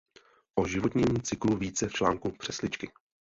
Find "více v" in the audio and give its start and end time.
1.57-1.91